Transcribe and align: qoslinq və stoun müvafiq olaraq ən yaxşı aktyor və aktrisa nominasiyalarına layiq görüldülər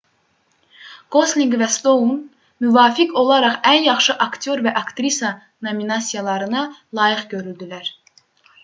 qoslinq 1.15 1.51
və 1.61 1.67
stoun 1.73 2.15
müvafiq 2.65 3.13
olaraq 3.25 3.61
ən 3.73 3.87
yaxşı 3.91 4.17
aktyor 4.29 4.67
və 4.69 4.75
aktrisa 4.83 5.33
nominasiyalarına 5.71 6.67
layiq 7.01 7.25
görüldülər 7.37 7.97